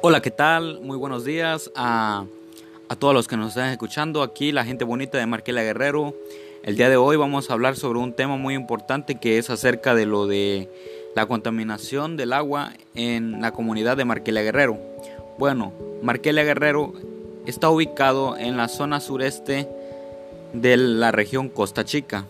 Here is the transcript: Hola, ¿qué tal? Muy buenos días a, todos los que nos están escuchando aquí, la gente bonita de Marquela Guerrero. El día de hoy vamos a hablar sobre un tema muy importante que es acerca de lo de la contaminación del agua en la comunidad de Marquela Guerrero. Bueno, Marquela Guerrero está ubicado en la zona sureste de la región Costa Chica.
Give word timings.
Hola, 0.00 0.22
¿qué 0.22 0.30
tal? 0.30 0.80
Muy 0.80 0.96
buenos 0.96 1.24
días 1.24 1.72
a, 1.74 2.24
todos 3.00 3.12
los 3.14 3.26
que 3.26 3.36
nos 3.36 3.48
están 3.48 3.70
escuchando 3.70 4.22
aquí, 4.22 4.52
la 4.52 4.64
gente 4.64 4.84
bonita 4.84 5.18
de 5.18 5.26
Marquela 5.26 5.64
Guerrero. 5.64 6.14
El 6.62 6.76
día 6.76 6.88
de 6.88 6.96
hoy 6.96 7.16
vamos 7.16 7.50
a 7.50 7.54
hablar 7.54 7.74
sobre 7.74 7.98
un 7.98 8.12
tema 8.12 8.36
muy 8.36 8.54
importante 8.54 9.16
que 9.16 9.38
es 9.38 9.50
acerca 9.50 9.96
de 9.96 10.06
lo 10.06 10.28
de 10.28 10.68
la 11.16 11.26
contaminación 11.26 12.16
del 12.16 12.32
agua 12.32 12.74
en 12.94 13.40
la 13.40 13.50
comunidad 13.50 13.96
de 13.96 14.04
Marquela 14.04 14.40
Guerrero. 14.42 14.78
Bueno, 15.36 15.72
Marquela 16.00 16.44
Guerrero 16.44 16.92
está 17.44 17.68
ubicado 17.68 18.36
en 18.36 18.56
la 18.56 18.68
zona 18.68 19.00
sureste 19.00 19.68
de 20.52 20.76
la 20.76 21.10
región 21.10 21.48
Costa 21.48 21.84
Chica. 21.84 22.24